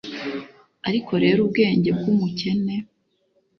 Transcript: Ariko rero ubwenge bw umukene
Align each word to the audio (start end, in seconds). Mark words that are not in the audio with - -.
Ariko 0.87 1.11
rero 1.23 1.37
ubwenge 1.45 1.89
bw 1.97 2.05
umukene 2.11 2.75